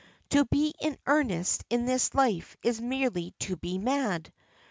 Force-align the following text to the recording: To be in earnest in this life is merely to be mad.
To 0.31 0.45
be 0.45 0.73
in 0.81 0.97
earnest 1.05 1.63
in 1.69 1.85
this 1.85 2.15
life 2.15 2.57
is 2.63 2.81
merely 2.81 3.35
to 3.41 3.55
be 3.55 3.77
mad. 3.77 4.33